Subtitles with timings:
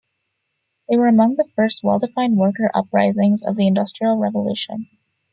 [0.89, 4.89] They were among the first well-defined worker uprisings of the Industrial Revolution.